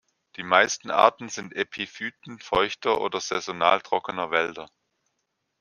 [0.35, 4.67] Die meisten Arten sind Epiphyten feuchter oder saisonal trockener Wälder.